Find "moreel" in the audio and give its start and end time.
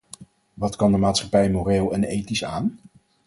1.49-1.91